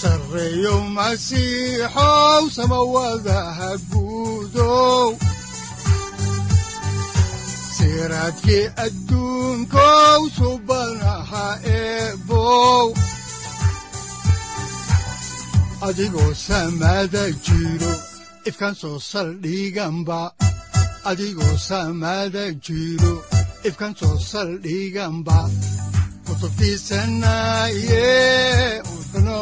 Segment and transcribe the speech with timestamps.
[0.00, 5.08] sareyow masiixow samawadaha guudow
[7.76, 11.46] siraadkii adduunkow subanaha
[11.78, 12.86] eebow
[15.88, 16.32] adigoo
[21.10, 23.14] adigoo samada jiro
[23.68, 25.38] ifkan soo saldhiganba
[26.26, 28.06] kutubtiisanaye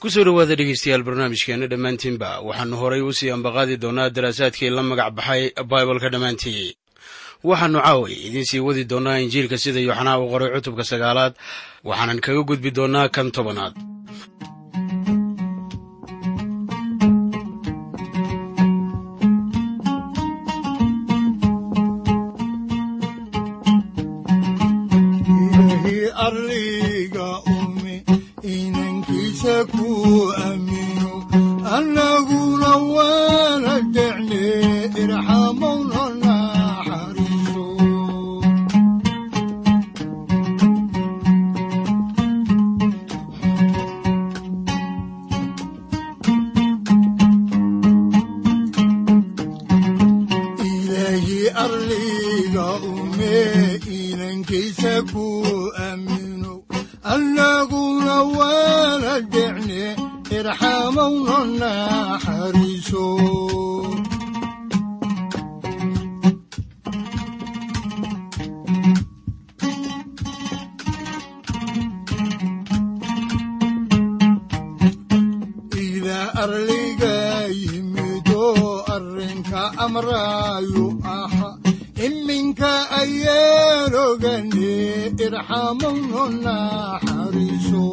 [0.00, 5.10] ku soo dhowaada dhegeystayaal barnaamijkeena dhammaantiinba waxaannu horay u sii ambaqaadi doonaa daraasaadkii la magac
[5.18, 6.66] baxay baibalka dhammaantii.
[7.48, 11.32] Waxaannu caaway idiin sii wadi doonnaa injiilka sida yooxanaa u qoray cutubka sagaalaad
[11.88, 13.74] waxaanan kaga gudbi doonnaa kan tobanaad
[82.68, 84.76] iminka ayaan ogane
[85.24, 87.84] irxamowna naxariiso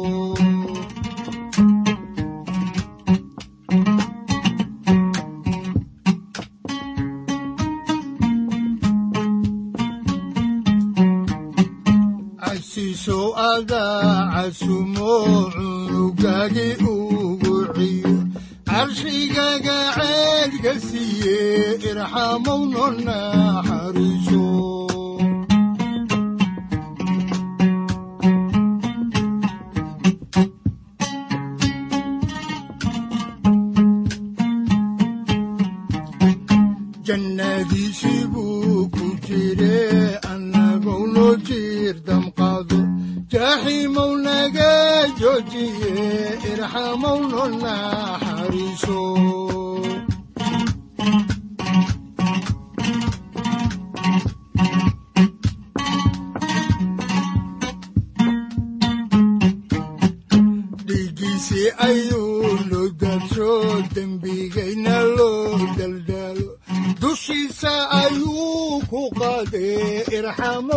[12.40, 15.12] casiisow adaa casumo
[15.54, 16.68] cunugagi
[18.86, 21.38] carshigaga ceedka siiye
[21.90, 24.44] irxamowna naxariiso
[70.38, 70.75] qaadee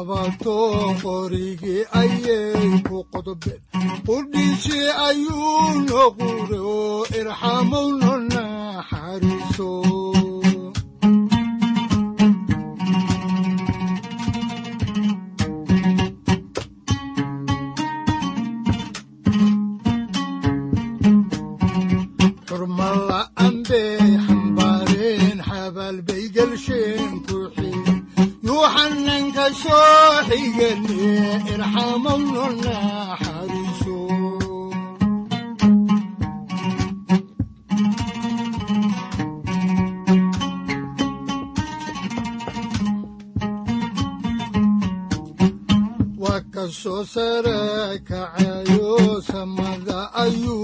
[0.00, 0.54] aa qabato
[1.02, 3.60] qorigii ayay ku qodobeen
[4.06, 8.39] qudhiisii ayuu noqure oo irxamowna
[50.22, 50.59] ayuu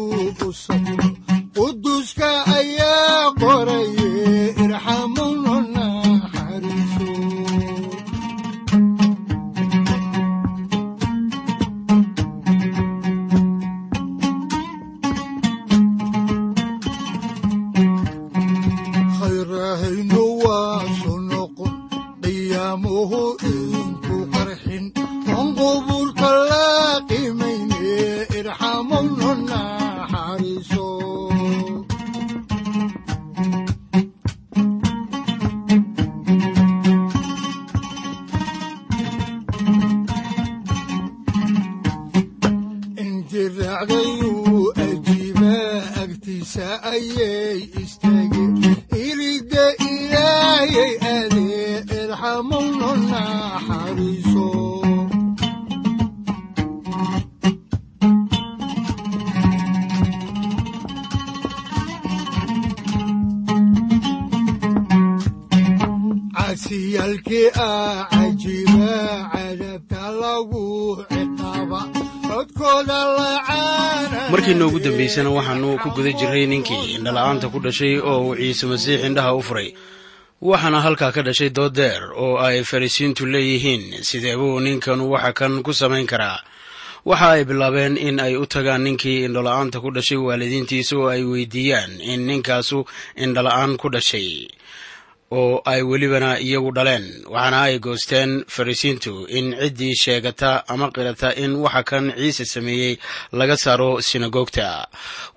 [54.36, 56.16] naxariiso
[66.36, 68.08] casiyaalkii ah
[74.30, 79.00] markiina ugu dambaysana waxaannu ku guda jirray ninkii indhala-aanta ku dhashay oo uu ciise masiix
[79.08, 79.68] indhaha u furay
[80.42, 85.62] waxaana halkaa ka dhashay dood deer oo ay farisiintu leeyihiin sidee buu ninkanu waxa kan
[85.62, 86.40] ku samayn karaa?
[87.06, 92.00] Waxa ay bilaabeen in ay u tagaan ninkii indhola-aanta ku dhashay waalidiintiisa oo ay weydiiyaan
[92.00, 92.84] in ninkaasu
[93.16, 94.48] indhala-aan ku dhashay
[95.32, 97.24] oo ay welibana iyagu dhaleen.
[97.26, 102.98] Waxaana ay goosteen farisiintu in ciddii sheegata ama qirata in waxa kan ciise sameeyey
[103.32, 104.86] laga saaro sinagoogta.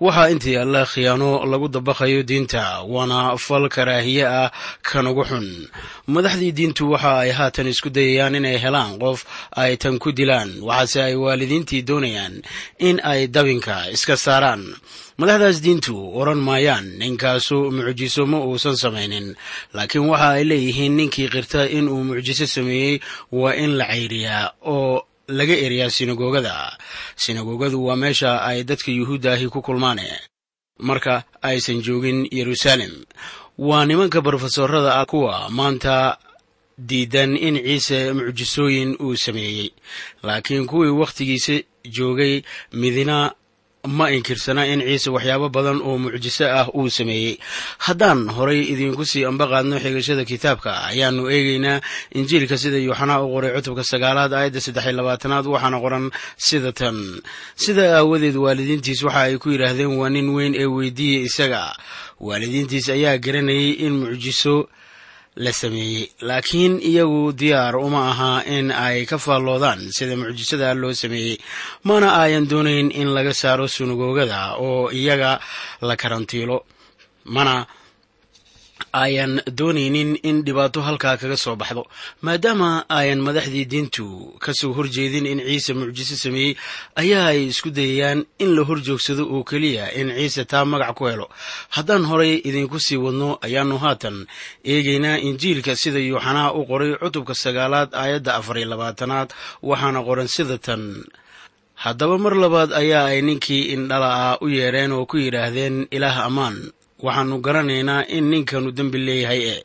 [0.00, 4.50] Waxaa intii alle khiyaano lagu dabaqayo diinta waana fal karaahiye ah
[4.82, 5.68] kan ugu xun.
[6.06, 9.24] Madaxdii diintu waxa ay haatan isku dayayaan inay helaan qof
[9.56, 12.42] ay tan ku dilaan waxaase ay waalidiintii doonayaan
[12.78, 14.62] in ay dabinka iska saaraan
[15.20, 19.26] madaxdaas diintu odhan maayaan ninkaasu mucjiso ma uusan samaynin
[19.76, 22.96] laakiin waxa ay leeyihiin ninkii qirta inuu mucjiso sameeyey
[23.40, 24.44] waa in la cayriyaa
[24.74, 25.06] oo
[25.38, 26.78] laga eriyaa sinagoogada.
[27.16, 30.00] Sinagoogadu waa meesha ay dadka yuhuudda ahi ku kulmaan
[30.78, 33.04] marka aysan joogin yeruusaalem
[33.58, 36.16] waa nimanka brofesorada ah kuwa maanta
[36.88, 39.70] diidan in ciise mucjisooyin uu sameeyey.
[40.22, 43.32] Laakiin kuwii wakhtigiisa joogay midina
[43.86, 47.38] ma inkirsana in ciise waxyaabo badan oo mucjiso ah uu sameeyey.
[47.78, 51.80] Haddaan horay idinku sii ambaqaadno xigashada kitaabka ayaannu eegaynaa
[52.12, 56.04] injiilka sida yuuxanaa u qoray cutubka sagaalaad aayadda saddexiy labaatanaad waxaana qoran
[56.36, 56.96] sida tan.
[57.56, 61.72] Sidaa aawadeed waalidiintiis waxa ay ku yidhaahdeen waa nin weyn ee weydiiya isaga.
[62.20, 64.68] Waalidiintiis ayaa garanayay in mucjiso
[65.36, 66.10] la sameeyey.
[66.20, 71.38] Laakiin iyagu diyaar uma aha in ay ka faalloodaan sida mucjisada loo sameeyey.
[71.84, 75.40] Mana ayan doonayn in laga saaro sunagoogada oo iyaga
[75.82, 76.64] la karantiilo.
[77.24, 77.66] Mana
[78.92, 81.82] ayan doonaynin in dhibaato halkaa kaga soo baxdo.
[82.22, 86.54] Maadaama ayan madaxdii diintu ka soo horjeedin in ciise mucjiso sameeyey
[86.96, 91.26] ayaa ay isku dayayaan in la horjoogsado oo keliya in ciise taa magac ku helo.
[91.74, 94.26] Haddaan horay idinku sii wadno ayaannu haatan
[94.64, 99.28] eegaynaa injiilka sida yuuxanaa u qoray cutubka sagaalaad aayadda afariyo labaatanaad
[99.62, 100.82] waxaana qoran sida tan
[101.84, 106.56] haddaba mar labaad ayaa ay ninkii indhala ah u yeedheen oo ku yidhaahdeen ilaah ammaan
[107.02, 109.64] waxaannu garanaynaa in ninkanu dembi leeyahay e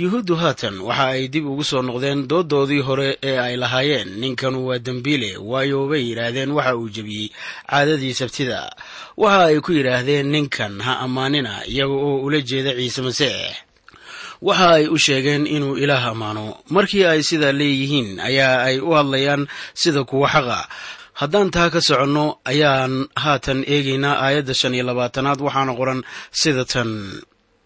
[0.00, 4.08] yuhuuddu haatan waxa ay dib ugu soo noqdeen dooddoodii hore ee ay lahaayeen.
[4.22, 7.28] Ninkanu waa dembiile waayo bay yidhaahdeen waxa uu jebiyey
[7.70, 8.60] caadadii sabtida.
[9.16, 13.52] Waxa ay ku yidhaahdeen ninkan ha ammaanina iyaga oo ula jeeda ciise masiix.
[14.40, 16.44] Waxa ay u sheegeen inuu ilaah ammaano.
[16.74, 19.42] Markii ay sidaa leeyihiin ayaa ay u hadlayaan
[19.74, 20.60] sida kuwa xaqa
[21.20, 26.00] haddaan taa ka soconno ayaan haatan eegaynaa aayadda shan iyo labaatanaad waxaana qoran
[26.40, 26.90] sida tan.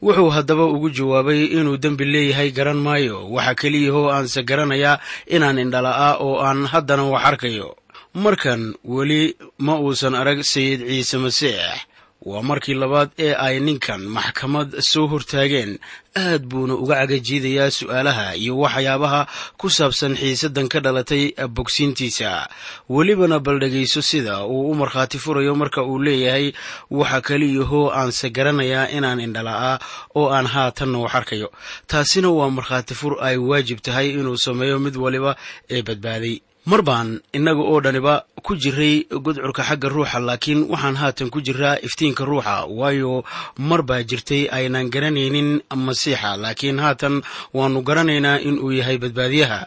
[0.05, 3.17] Wuxuu haddaba ugu jawaabay inuu dembi leeyahay garan maayo.
[3.35, 5.01] Waxa keliyahoo aanse garanayaa
[5.35, 7.69] inaan indhala'aa oo aan haddana wax arkayo.
[8.25, 8.63] Markan
[8.95, 9.23] weli
[9.67, 11.59] ma uusan arag sayid ciise masiix
[12.31, 15.73] waa markii labaad ee ay ninkan maxkamad soo hortaageen.
[16.17, 19.21] Aad buuna uga cagajiidayaa su'aalaha iyo waxyaabaha
[19.61, 21.25] ku saabsan xiisadan ka dhalatay
[21.57, 22.31] bogsiintiisa.
[22.89, 26.47] Welibana bal dhegayso sida uu u markhaati furayo marka uu leeyahay
[26.91, 29.75] waxa kaliyahoo aanse garanayaa inaan indhala'aa
[30.19, 31.49] oo aan haatanna wax arkayo
[31.91, 35.33] taasina waa markhaati fur ay waajib tahay inuu sameeyo mid waliba
[35.75, 36.37] ee badbaaday
[36.71, 41.77] mar baan innaga oo dhaniba ku jiray gudcurka xagga ruuxa laakiin waxaan haatan ku jiraa
[41.87, 43.21] iftiinka ruuxa waayo
[43.69, 47.21] mar baa jirtay aynaan garanaynin masiixa laakiin haatan
[47.57, 49.61] waannu garanaynaa in uu yahay badbaadiyaha.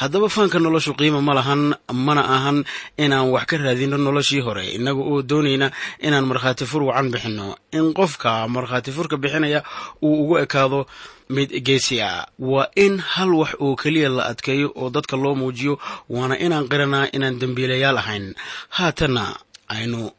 [0.00, 1.74] Haddaba faanka noloshu qiima ma lahan
[2.06, 2.58] mana ahan
[3.04, 4.64] inaan wax ka raadino noloshii hore.
[4.78, 5.68] Innaga oo doonayna
[6.06, 7.48] inaan markhaati fur wacan bixinno.
[7.74, 9.60] In qofka markhaati furka bixinaya
[10.02, 10.86] uu ugu ekaado
[11.28, 15.78] mid geesi ah waa in hal wax oo keliya la adkeeyo oo dadka loo muujiyo
[16.08, 18.34] waana inaan qiranaa inaan dembiilayaal ahayn.
[18.76, 19.24] Haatanna
[19.68, 20.10] aynu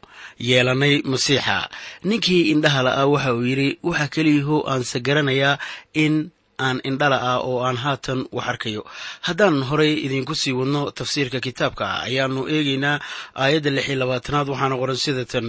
[0.48, 1.68] yeelannay masiixa.
[2.04, 5.58] Ninkii indhaha la'aa waxa uu yidhi waxa keliyahoo aanse garanayaa
[5.94, 8.82] in aan indhala ah oo aan haatan wax arkayo.
[9.26, 13.00] Haddaan horay idinku sii wadno tafsiirka kitaabka ayaannu eegaynaa
[13.42, 15.46] aayadda lix iyo labaatanaad waxaana qoran sida tan.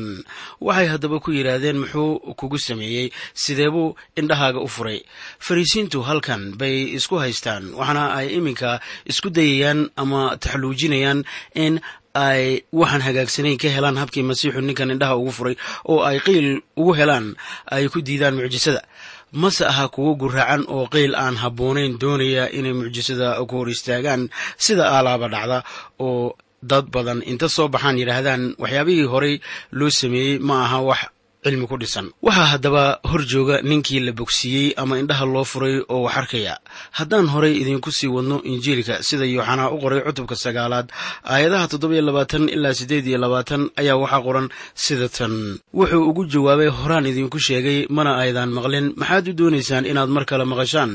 [0.62, 3.08] Waxay haddaba ku yidhaahdeen muxuu kugu sameeyey?
[3.34, 5.00] Sideebuu indhahaaga u furay?
[5.40, 8.80] Fariisiintu halkan bay isku haystaan waxaana ay iminka
[9.12, 11.20] isku dayayaan ama taxluujinayaan
[11.56, 11.80] in
[12.18, 16.48] ay waxaan hagaagsanayn ka helaan habkii masiixu ninkan indhaha ugu furay oo ay qiil
[16.82, 17.38] ugu helaan
[17.70, 18.82] ay ku diidaan mucjisada
[19.32, 24.84] mase aha kuwo guraacan oo qeyl aan habboonayn doonaya inay mucjisada ku hor istaagaan sida
[24.96, 25.58] aalaaba dhacda
[26.00, 29.36] oo dad badan inta soo baxaan yidhaahdaan waxyaabihii horey
[29.78, 31.02] loo sameeyey ma aha wax
[31.44, 32.12] cilmi ku dhisan.
[32.22, 36.58] Waxaa haddaba hor jooga ninkii la bogsiiyey ama indhaha loo furay oo wax arkaya.
[36.98, 40.88] Haddaan horay idinku sii wadno injiilka sida yooxanaa u qoray cutubka sagaalaad
[41.24, 45.34] aayadaha toddobiyo labaatan ilaa siddeed iyo labaatan ayaa waxaa qoran sida tan.
[45.74, 48.94] Wuxuu ugu jawaabay horaan idinku sheegay mana aydaan maqlin.
[49.00, 50.92] Maxaad u doonaysaan inaad mar kale maqashaan?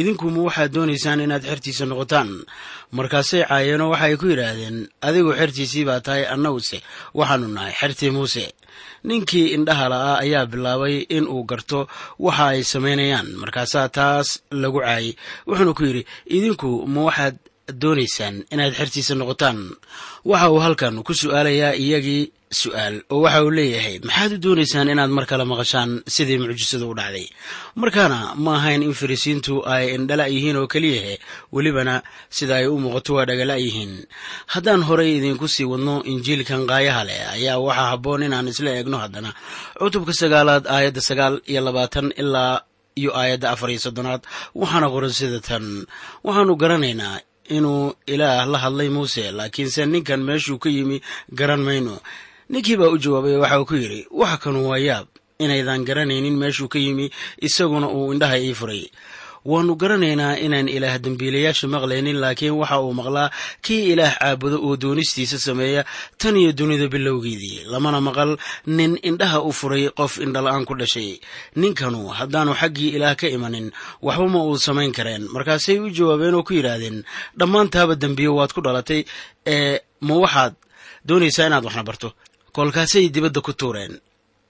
[0.00, 2.30] Idinkuma waxaad doonaysaan inaad xertiisa noqotaan
[2.96, 4.76] markaasay caayeenoo waxay ku yidhaahdeen
[5.08, 6.78] adigu xertiisii baa tahay annaguse
[7.18, 8.44] waxaanu nahay xertii muuse.
[9.08, 11.80] Ninkii indhaha la'aa ayaa bilaabay in uu garto
[12.26, 13.28] waxa ay samaynayaan.
[13.42, 14.28] Markaasaa taas
[14.62, 15.12] lagu caayay.
[15.48, 16.02] Wuxuuna ku yidhi
[16.36, 17.36] idinku ma waxaad
[17.82, 19.58] doonaysaan inaad xertiisa noqotaan.
[20.24, 25.10] Waxa uu halkan ku su'aalayaa iyagii su'aal oo waxa uu leeyahay maxaad u doonaysaan inaad
[25.16, 27.26] mar kale maqashaan sidii mucjisadu u dhacday?
[27.80, 31.14] Markaana ma ahayn in fariisiintu ay indhala yihiin oo keliyahe
[31.54, 32.02] welibana
[32.36, 33.92] sida ay u muuqato waa dhagala yihiin.
[34.52, 39.30] Haddaan horay idinku sii wadno injiilkan qaayaha leh ayaa waxaa habboon inaan isla eegno haddana.
[39.80, 42.60] Cutubka sagaalaad aayadda sagaal iyo labaatan ilaa
[43.00, 44.22] iyo aayadda afar iyo soddonaad
[44.60, 45.64] waxaana qoran sida tan.
[46.26, 47.16] Waxaanu garanaynaa
[47.56, 50.96] inuu ilaah la hadlay muuse laakiinse ninkan meeshuu ka yimi
[51.38, 51.94] garan mayno.
[52.50, 55.06] Ninkii baa u jawaabay waxa uu ku yidhi wax kanu waa yaab
[55.42, 57.06] inaydan garanaynin meeshuu ka yimi
[57.46, 58.84] isaguna uu indhaha ii furay
[59.50, 63.28] waannu garanaynaa inaan ilaah dembiilayaasha maqlaynin laakiin waxa uu maqlaa
[63.64, 65.82] kii ilaah caabudo oo doonistiisa sameeya
[66.20, 68.30] tan iyo dunida bilowgeedii lamana maqal
[68.66, 71.18] nin indhaha u furay qof indhala-aan ku dhashay.
[71.60, 73.66] Ninkanu haddaanu xaggii ilaah ka imanin
[74.06, 75.22] waxba ma uu samayn kareen.
[75.34, 76.98] Markaasay u jawaabeen oo ku yidhaahdeen
[77.38, 79.00] dhammaantaaba dembiyo waad ku dhalatay
[79.46, 80.54] ee ma waxaad
[81.08, 82.08] doonaysaa inaad waxna barto.
[82.56, 83.98] Kolkaasay dibadda ku tuureen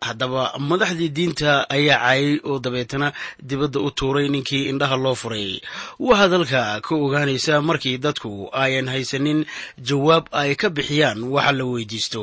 [0.07, 3.09] haddaba madaxdii diinta ayaa caayay oo dabeetana
[3.49, 5.61] dibadda u tuuray ninkii indhaha loo furay.
[5.99, 8.31] Waxaad halka ka ogaanaysaa markii dadku
[8.65, 9.41] ayan haysanin
[9.89, 12.23] jawaab ay ka bixiyaan waxa la weydiisto.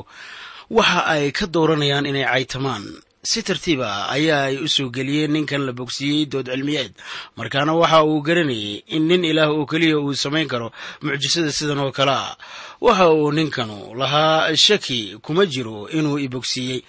[0.77, 2.85] Waxa ay ka dooranayaan inay caytamaan
[3.29, 6.93] si tartiiba ayaa ay u soo geliyeen ninkan la bogsiiyey dood cilmiyeed.
[7.37, 10.71] Markaana waxa uu garanayay in nin ilaah oo keliya uu samayn karo
[11.03, 12.11] mucjisada sidan oo kale.
[12.15, 12.37] Ah
[12.81, 16.79] waxa uu ninkanu lahaa shaki kuma jiro inuu i bogsiiyey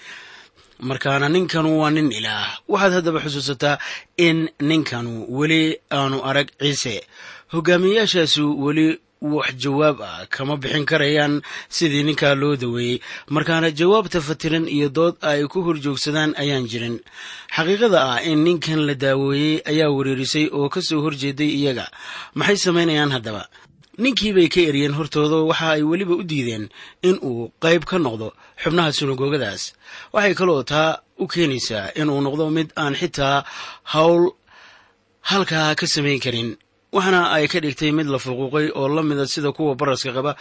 [0.89, 2.59] markaana ninkanu waa nin ilaah.
[2.69, 3.79] Waxaad haddaba xusuusataa
[4.17, 6.97] in ninkanu weli aanu arag ciise.
[7.53, 14.65] Hogaamiyayaashaasu weli wax jawaab ah kama bixin karayaan sidii ninkaa loo daweeyey markaana jawaabta fatiran
[14.69, 16.97] iyo dood ay ku horjoogsadaan ayaan jirin.
[17.57, 21.87] Xaqiiqada ah in ninkan la daaweeyey ayaa wereerisay oo ka soo horjeeday iyaga.
[22.35, 23.45] Maxay samaynayaan haddaba?
[24.01, 26.65] Ninkii bay ka eryeen hortooda waxa ay weliba u diideen
[27.03, 29.63] in uu qayb ka noqdo xubnaha sunagoogadaas.
[30.15, 30.91] Waxay kaloo taa
[31.23, 33.37] u keenaysaa inuu noqdo mid aan xitaa
[33.95, 34.23] howl
[35.31, 36.51] halkaa ka samayn karin
[36.97, 40.33] waxaana ay ka dhigtay mid la fuquuqay oo la mida sida kuwa baraska qaba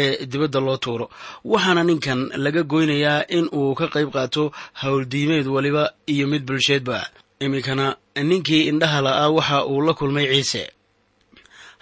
[0.00, 1.06] ee dibadda loo tuuro.
[1.52, 4.42] Waxaana ninkan laga goynayaa in uu ka qayb qaato
[4.82, 6.98] howldiimeed waliba iyo mid bulsheedba.
[7.44, 7.86] Iminkana
[8.30, 10.62] ninkii indhaha la'aa waxa uu la kulmay ciise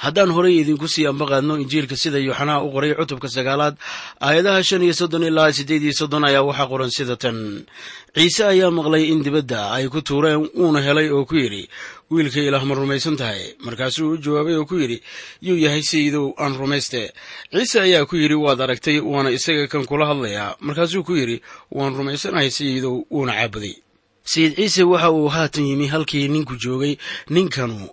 [0.05, 3.75] haddaan horay idinku sii ambaqaadno injiilka sida yuuxanaa u qoray cutubka sagaalaad
[4.27, 7.39] aayadaha shan iyo soddon ilaa siddeed iyo soddon ayaa waxaa qoran sida tan.
[8.17, 11.69] Ciise ayaa maqlay in dibadda ay ku tuureen uuna helay oo ku yidhi
[12.11, 13.57] wiilka ilaah ma rumaysan tahay.
[13.65, 14.99] Markaasuu u jawaabay oo ku yidhi
[15.47, 17.13] yuu yahay sayidow aan rumayste.
[17.53, 21.41] Ciise ayaa ku yidhi waad aragtay waana isaga kan kula hadlayaa markaasuu ku yidhi
[21.73, 23.75] waan rumaysanahay sayidow wuuna caabuday
[24.27, 26.97] sayid ciise waxa uu haatan yimi halkii ninku joogay
[27.31, 27.89] ninkanu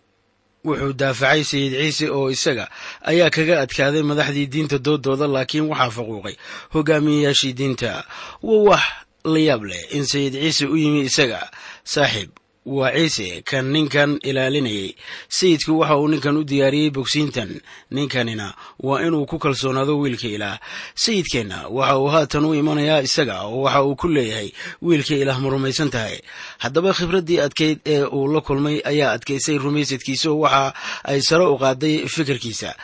[0.65, 2.65] wuxuu daafacay sayid ciise oo isaga
[3.09, 6.35] ayaa kaga adkaaday madaxdii diinta doodooda laakiin waxaa faquuqay
[6.73, 8.03] hogaamiyeyaashii diinta.
[8.43, 8.83] Waa wax
[9.25, 11.39] la yaab leh in sayid ciise u yimi isaga
[11.83, 12.29] saaxiib
[12.65, 14.95] waa ciise kan ninkan ilaalinayay.
[15.29, 17.61] Sayidku waxa uu ninkan u diyaariyey bogsiintan.
[17.91, 20.59] Ninkanina waa inuu ku kalsoonaado wiilka ilaah.
[20.95, 24.49] Sayidkeenna waxa uu haatan u imanayaa isaga oo waxa uu ku leeyahay
[24.81, 26.17] wiilka ilaah ma rumaysan tahay.
[26.63, 31.57] Haddaba khibraddii adkayd ee uu la kulmay ayaa adkaysay rumaysadkiisa oo waxa ay sare u
[31.57, 32.75] qaaday fikirkiisa.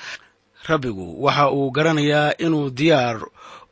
[0.67, 3.17] Rabbigu waxa uu garanayaa inuu diyaar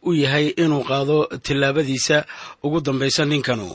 [0.09, 2.17] u yahay inuu qaado tillaabadiisa.
[2.63, 3.69] Ugu dambaysa ninkanu.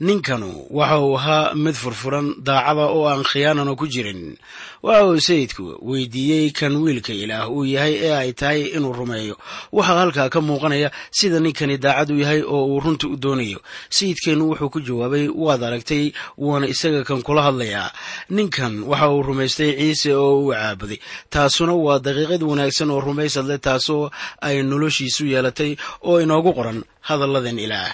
[0.00, 4.36] Ninkanu waxa uu ahaa mid furfuran daacada oo aan khiyaanano ku jirin.
[4.82, 9.34] Waxa uu sayidku weydiiyey kan wiilka ilaah uu yahay ee ay tahay inuu rumeeyo.
[9.72, 13.58] Waxaa halkaa ka muuqanaya sida ninkani daacad u yahay oo uu runta u doonayo.
[13.90, 17.90] Sayidkeennu wuxuu ku jawaabay waad aragtay waana isaga kan kula hadlayaa.
[18.30, 20.98] Ninkan waxa uu rumaystay ciise oo uu caabuday.
[21.30, 24.10] Taasuna waa daqiiqad wanaagsan oo rumaysad leh taasoo
[24.46, 25.74] ay noloshiisu yeelatay
[26.08, 27.92] oo inoogu qoran hadalladan ilaah.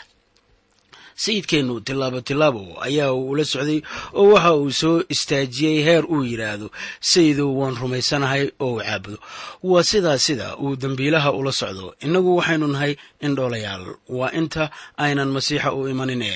[1.22, 3.80] Sayidkeennu tillaabo tillaabo ayaa uu ula socday
[4.18, 6.66] oo waxa uu soo istaajiyey heer uu yidhaahdo
[7.10, 9.18] sayidow waan rumaysanahay oo uu caabudo.
[9.70, 11.86] Waa sidaa sida uu dembiilaha ula socdo.
[12.04, 12.92] Innagu waxaynu nahay
[13.26, 13.85] indhoolayaal
[14.19, 14.64] waa inta
[15.04, 16.31] aynan masiixa u imanine.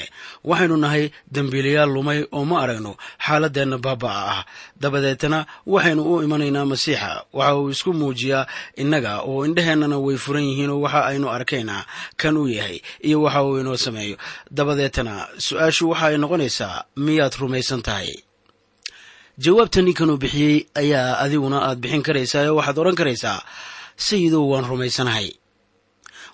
[0.48, 1.04] Waxaynu nahay
[1.34, 2.92] dembiilayaal lumay oo ma aragno
[3.24, 4.42] xaaladeenna baaba'a ah.
[4.82, 5.38] Dabadeetna
[5.74, 7.10] waxaynu u imanaynaa masiixa.
[7.38, 8.44] Waxa uu isku muujiyaa
[8.82, 11.82] innaga oo indheheennana way furan yihiin oo waxa aynu arkaynaa
[12.20, 14.16] kan uu yahay iyo waxa uu inoo sameeyo.
[14.56, 15.14] Dabadeetana
[15.46, 18.10] su'aashu waxa ay noqonaysaa miyaad rumaysan tahay.
[19.44, 23.38] Jawaabta ninkanuu bixiyey ayaa adiguna aad bixin karaysaa oo waxaad odhan karaysaa
[24.06, 25.28] sayidow waan rumaysanahay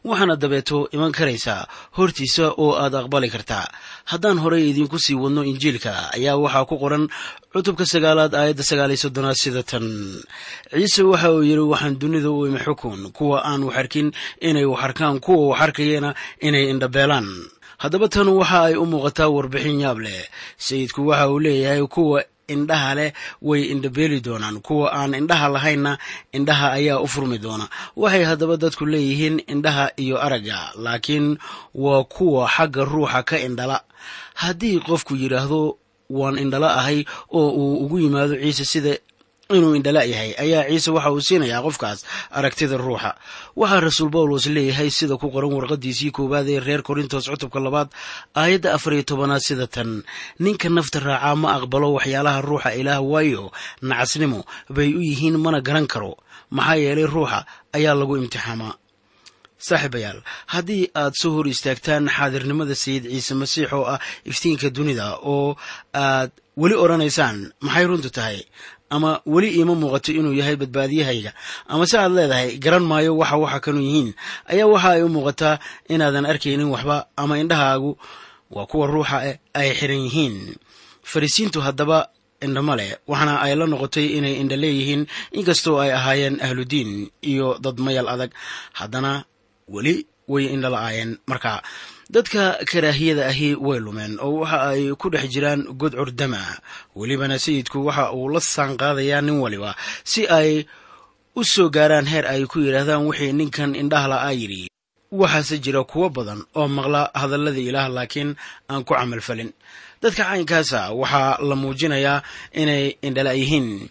[0.04, 1.62] waxaana dabeeto iman karaysaa
[1.96, 3.64] hortiisa oo aad aqbali kartaa
[4.10, 7.04] haddaan horey idiinku sii wadno injiilka ayaa waxaa ku qoran
[7.52, 9.86] cutubka sagaalaad aayadda sagaaliyo soddonaad sida tan.
[10.72, 14.08] Ciise waxa uu yidhi waxaan dunida u imi xukun kuwa aan wax arkin
[14.48, 16.10] inay wax arkaan kuwa wax arkayana
[16.46, 17.28] inay indhabeelaan.
[17.82, 20.22] Haddaba tan waxa ay u muuqataa warbixin yaab leh.
[20.66, 23.10] Sayidku waxa uu leeyahay kuwa indhaha leh
[23.42, 24.60] way indhabeeli doonaan.
[24.60, 25.98] Kuwa aan indhaha lahaynna
[26.32, 27.68] indhaha ayaa u furmi doona.
[27.96, 31.38] Waxay haddaba dadku leeyihiin indhaha iyo aragga laakiin
[31.74, 33.80] waa kuwa xagga ruuxa ka indhala.
[34.34, 35.78] Haddii qofku yidhaahdo
[36.10, 38.94] waan indhala ahay oo uu ugu yimaado ciise sida
[39.52, 42.00] inuu indhala yahay ayaa ciise waxa uu siinayaa qofkaas
[42.38, 43.10] aragtida ruuxa.
[43.60, 47.88] Waxaa rasuul bawlos leeyahay sida ku qoran warqadiisii koowaad ee reer korintos cutubka labaad
[48.40, 49.90] aayadda afar iyo tobanaad sida tan.
[50.40, 53.52] Ninka nafta raacaa ma aqbalo waxyaalaha ruuxa ilaah waayo
[53.88, 54.40] nacasnimo
[54.76, 56.12] bay u yihiin mana garan karo.
[56.56, 57.38] Maxaa yeelay ruuxa
[57.76, 58.74] ayaa lagu imtixaamaa
[59.68, 60.20] saaxiibayaal
[60.52, 65.56] haddii aad soo hor istaagtaan xaadirnimada sayid ciise masiix oo ah iftiinka dunida oo
[66.04, 66.30] aad
[66.62, 68.38] weli odhanaysaan maxay runtu tahay
[68.94, 71.30] ama weli iima muuqato inuu yahay badbaadiyahayga.
[71.72, 74.08] Ama se aad leedahay garan maayo waxa waxa kanu yihiin.
[74.52, 75.54] Ayaa waxa ay u muuqataa
[75.92, 77.90] inaadan arkaynin waxba ama indhahaagu
[78.54, 79.16] waa kuwa ruuxa
[79.60, 80.36] ay xiran yihiin.
[81.10, 81.98] Farisiintu haddaba
[82.44, 85.02] indhama leh waxaana ay la noqotay inay indha leeyihiin
[85.38, 86.90] inkastoo ay ahaayeen ahludiin
[87.30, 88.30] iyo dad mayal adag.
[88.78, 89.12] Haddana
[89.74, 89.94] weli
[90.32, 91.52] way indha la-aayeen marka
[92.10, 96.42] dadka karaahiyada ahi way lumeen oo waxa ay ku dhex jiraan godcur dama
[96.96, 100.66] welibana sayidku waxa uu la saan qaadayaa nin waliba si ay
[101.36, 104.68] u soo gaaraan heer ay ku yidhaahdaan wixii ninkan indhaha la'aa yidhi
[105.12, 108.30] waxaase jira kuwo badan oo maqla hadallada ilaah laakiin
[108.70, 109.50] aan ku camalfalin.
[110.02, 113.88] Dadka caynkaasa waxaa la muujinayaa inay indhala yihiin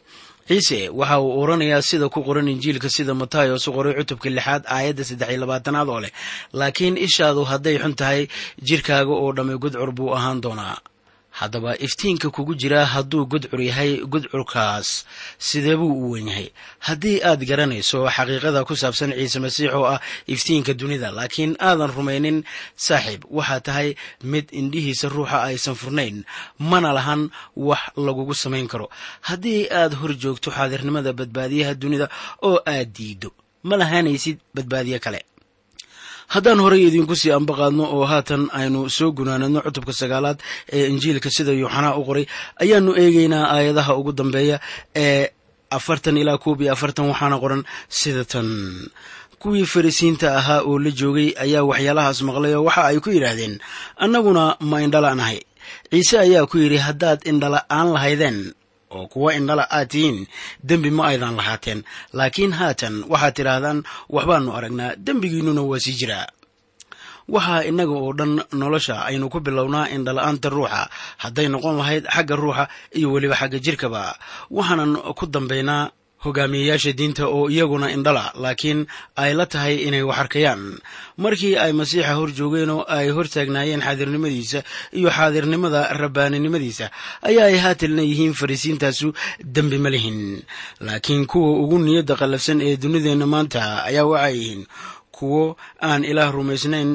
[0.47, 5.03] ciise waxa uu oranayaa sida ku qoran injiilka sida matayos u qoray cutubka lixaad aayadda
[5.09, 6.11] saddex iyo labaatanaad oo leh.
[6.59, 8.21] Laakiin ishaadu hadday xun tahay
[8.67, 10.77] jirkaaga oo dhammay gudcur buu ahaan doonaa
[11.39, 14.89] haddaba iftiinka kugu jira hadduu gudcur yahay gudcurkaas
[15.47, 16.47] sidee buu u wen yahay?
[16.87, 19.99] Haddii aad garanayso xaqiiqada ku saabsan ciise masiix oo ah
[20.33, 22.37] iftiinka dunida laakiin aadan rumaynin
[22.85, 23.89] saaxiib waxaa tahay
[24.31, 26.17] mid indhihiisa ruuxa aysan furnayn
[26.71, 27.21] mana lahan
[27.67, 28.87] wax lagugu samayn karo.
[29.27, 32.07] Haddii aad hor joogto xaadirnimada badbaadiyaha dunida
[32.47, 33.29] oo aad diiddo
[33.67, 35.19] ma lahaanaysid badbaadiye kale
[36.27, 40.39] haddaan horey idinku sii ambaqaadno oo haatan aynu soo gunaanadno cutubka sagaalaad
[40.77, 42.25] ee injiilka sida yuuxanaa u qoray
[42.63, 44.57] ayaanu eegaynaa aayadaha ugu dambeeya
[44.95, 45.27] ee
[45.77, 47.61] afartan ilaa koob iyo afartan waxaana qoran
[47.99, 48.49] sida tan.
[49.41, 53.55] Kuwii farisiinta ahaa oo la joogay ayaa waxyaalahaas maqlay oo waxa ay ku yidhaahdeen
[54.03, 55.39] annaguna ma indhala'nahay
[55.91, 58.37] ciise ayaa ku yidhi haddaad indhala'aan lahaydeen
[58.97, 60.19] oo kuwa indhala aad tihiin
[60.69, 61.79] dembi ma aydan lahaateen.
[62.17, 63.79] Laakiin haatan waxaad tidhaahdaan
[64.15, 66.27] waxbaannu aragnaa dembigiinnuna waa sii jiraa.
[67.33, 70.81] Waxaa innaga oo dhan nolosha aynu ku bilownaa indhala-aanta ruuxa.
[71.23, 72.63] Hadday noqon lahayd xagga ruuxa
[72.97, 74.03] iyo weliba xagga jirkaba.
[74.57, 75.83] Waxaanan ku dambaynaa
[76.23, 78.79] hogaamiyeyaasha diinta oo iyaguna indhala laakiin
[79.23, 80.63] ay la tahay inay wax arkayaan.
[81.23, 84.59] Markii ay masiixa hor joogeen oo ay hor taagnaayeen xaadirnimadiisa
[84.97, 86.85] iyo xaadirnimada rabbaaninimadiisa
[87.29, 89.07] ayaa ay haatan leeyihiin farisiintaasu
[89.55, 90.19] dembi ma lihin.
[90.85, 94.63] Laakiin kuwa ugu niyadda qallafsan ee dunideenna maanta ayaa waxay yihiin
[95.15, 95.43] kuwo
[95.87, 96.91] aan ilaah rumaysnayn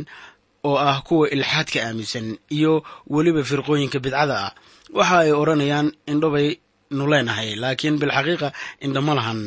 [0.69, 2.73] oo ah kuwa ilxaadka aaminsan iyo
[3.15, 4.53] weliba firqooyinka bidcada ah.
[4.99, 6.49] Waxa ay odhanayaan indhobay
[6.97, 8.49] nu leenahay laakiin bilxaqiiqa
[8.85, 9.41] indhama lahan.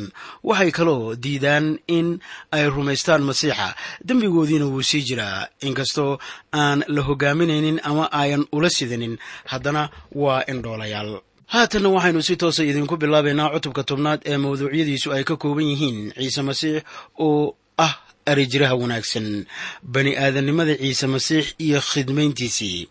[0.48, 2.08] Waxay kaloo diidaan in
[2.56, 3.68] ay rumaystaan masiixa.
[4.06, 5.46] Dembigoodiina wuu sii jiraa.
[5.68, 6.18] Inkastoo
[6.52, 9.14] aan la hogaaminaynin ama ayan ula sidanin
[9.50, 9.82] haddana
[10.22, 11.10] waa indhoolayaal.
[11.52, 15.98] Haatanna waxaynu si toosa idinku bilaabaynaa cutubka tobnaad ee mawduucyadiisu ay ka kooban yihiin.
[16.16, 16.82] Ciise masiix
[17.26, 17.54] oo
[17.86, 17.94] ah
[18.30, 19.44] arijiraha wanaagsan.
[19.92, 22.88] Bani aadamnimada ciise masiix iyo khidmayntiisii.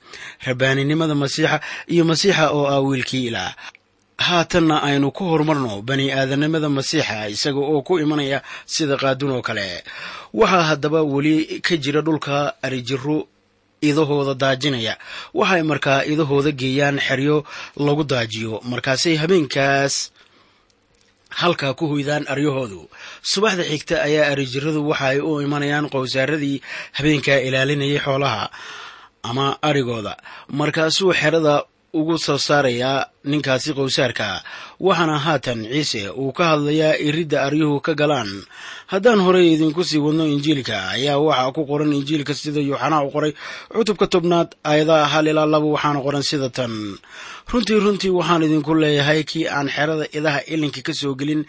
[0.48, 1.58] Rabbaaninimada masiixa
[1.94, 3.54] iyo masiixa oo ah wiilkii ilaah
[4.27, 8.39] haatanna aynu ku horumarno bani aadanimada masiixa isaga oo ku imanaya
[8.73, 9.67] sida qaadun oo kale.
[10.39, 13.17] Waxaa haddaba weli ka jira dhulka arijiro
[13.89, 14.93] idahooda daajinaya.
[15.39, 17.38] Waxay markaa idahooda geeyaan xeryo
[17.86, 18.53] lagu daajiyo.
[18.71, 19.95] Markaasay habeenkaas
[21.41, 22.81] halkaa ku hoydaan aryahoodu.
[23.31, 26.57] Subaxda xigta ayaa arijiradu waxa ay u imanayaan qowsaaradii
[26.97, 28.45] habeenkaa ilaalinayay xoolaha
[29.29, 30.13] ama arigooda.
[30.60, 31.55] Markaasuu xerada
[31.99, 34.27] ugu soo saarayaa ninkaasi qowsaarka
[34.88, 38.32] waxaana haatan ciise uu ka hadlayaa iridda aryuhu ka galaan.
[38.91, 43.32] Haddaan horey idinku sii wadno injiilka ayaa waxaa ku qoran injiilka sida yuuxanaa u qoray
[43.73, 46.73] cutubka tobnaad aayadaha hal ilaa laba waxaana qoran sida tan.
[47.51, 51.41] Runtii runtii waxaan idinku leeyahay kii aan xerada idaha ilinka ka soo gelin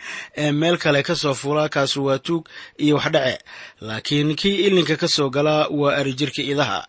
[0.43, 2.45] ee meel kale ka soo fuulaa kaasu waa tuug
[2.85, 3.39] iyo waxdhace
[3.87, 6.81] laakiin kii ilinka ka soo galaa waa arijirka idaha.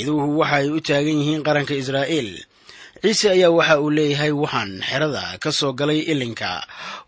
[0.00, 2.30] Iduhu waxaay u taagan yihiin qaranka israa'iil
[3.02, 6.50] ciise ayaa waxa uu leeyahay waxaan xerada ka soo galay ilinka.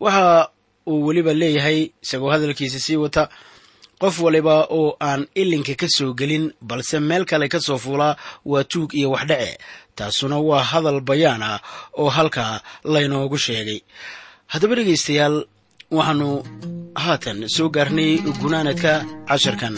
[0.04, 0.50] Waxa
[0.90, 3.22] uu weliba leeyahay isagoo hadalkiisa sii wata
[4.00, 8.16] qof waliba oo aan ilinka ka soo gelin balse meel kale ka soo fuulaa
[8.50, 9.58] waa tuug iyo waxdhace
[9.96, 11.58] taasuna waa hadal bayaan ah
[12.00, 12.60] oo halkaa
[12.92, 13.80] laynoogu sheegay.
[14.52, 15.36] Haddaba dhegaystayaal
[15.96, 16.28] waxaanu
[17.02, 18.10] haatan soo gaarnay
[18.42, 18.92] gunaanadka
[19.28, 19.74] casharkan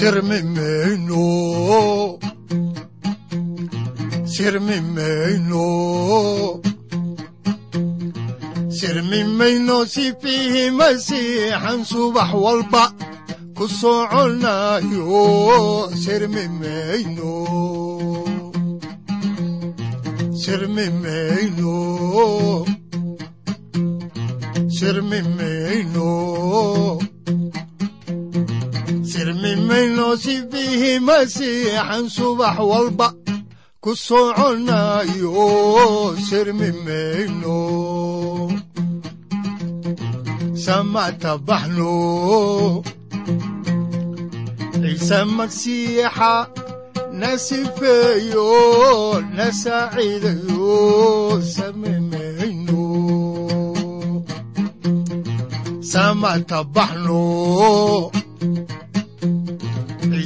[0.00, 1.24] sirmimayno
[8.78, 12.84] sirmimayno si fiihi masiixan subax walba
[13.56, 15.20] ku soconayo
[16.02, 17.32] sirmimayno
[20.32, 21.76] sirmimayno
[29.80, 33.08] sirmimayno sirmimayno si fiihi masiixan subax walba
[33.80, 35.32] ku soconayo
[36.28, 37.58] sirmimayno
[40.64, 42.82] samata baxno.
[44.80, 46.34] Ciise masiixa
[47.12, 52.84] na sifeeyo na saaciidayo samimayno
[55.80, 57.24] samata baxno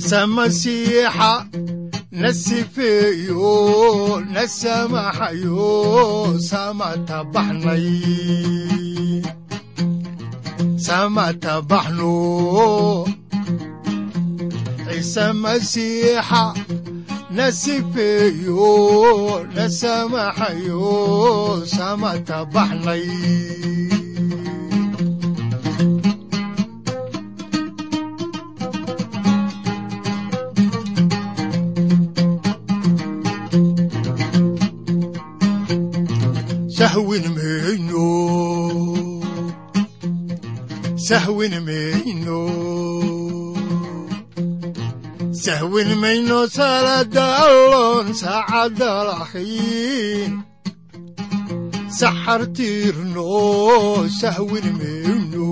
[0.05, 1.33] ciise masiixa
[2.13, 7.89] na sifeeyo na samaxayo samata baxnay
[10.77, 12.15] samata baxno
[14.85, 15.25] ciise
[45.45, 50.33] sahwin mayno salada alloon saacadda lahayn
[51.99, 53.29] saxar tiirno
[54.21, 55.51] sahwin mayno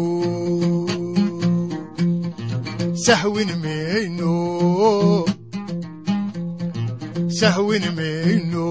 [3.04, 4.34] sahwin mayno
[7.38, 8.68] sahwin mayno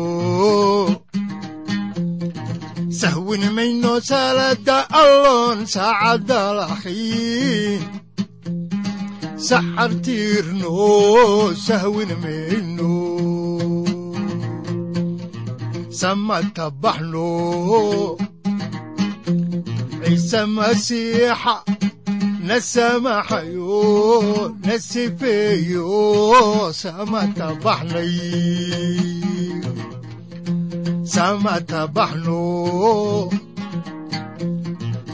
[3.02, 7.82] sahwin mayno salaada alloon saacadda lahayn
[9.48, 10.76] saxar tiirno
[11.66, 12.94] sahwin mayno
[16.00, 17.30] samata baxno
[20.04, 21.56] ciise masiixa
[22.48, 23.82] na samaxayo
[24.66, 25.90] na sifeeyo
[26.82, 27.48] samata
[31.22, 33.30] baxnay samata baxno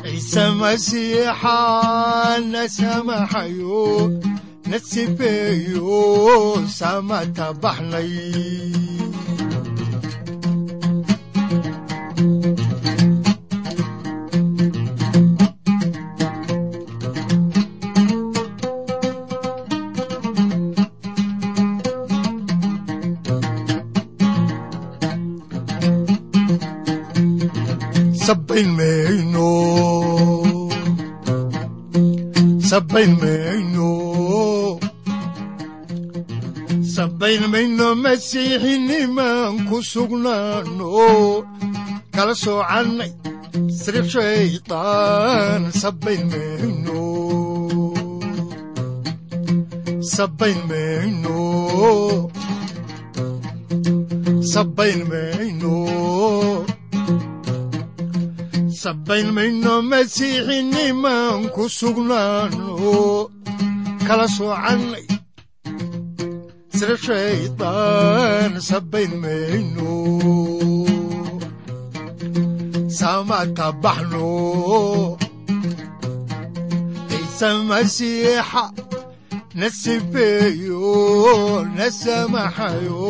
[0.07, 1.59] ciise masiixa
[2.51, 3.85] na samaxayo
[4.69, 7.47] na sifeeyo samata
[36.97, 40.89] sabbayn mayno masiixinimaan ku sugnaano
[42.15, 43.11] kala soocannay
[43.79, 47.01] sirib shaydaan sabbayn mayno
[50.15, 51.37] sabbayn mayno
[54.53, 55.75] sabbayn mayno
[58.87, 62.71] sabbayn mayno masiixinimaan ku sugnaano
[64.07, 65.03] kala soocannay
[66.77, 69.91] sira shaydaan sabbayn mayno
[72.99, 74.31] samata baxno.
[77.11, 78.65] Ciise masiixa
[79.59, 80.87] na sifeeyo
[81.75, 83.03] na samaxayo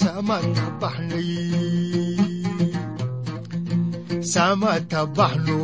[0.00, 1.30] samata baxnay
[4.32, 5.60] samata baxno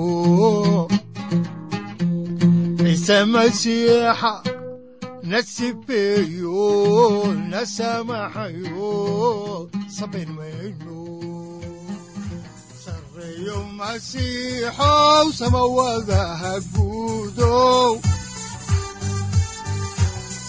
[2.78, 4.32] ciise masiixa
[5.30, 6.62] na sifeeyo
[7.50, 8.90] na samaxayo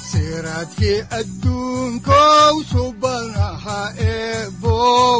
[0.10, 3.80] siraadkii adduunkow subanaha
[4.12, 5.20] eebow